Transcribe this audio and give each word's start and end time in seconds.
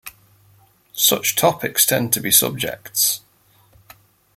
Such 0.93 1.35
topics 1.35 1.85
tend 1.85 2.11
to 2.13 2.21
be 2.21 2.31
subjects. 2.31 3.21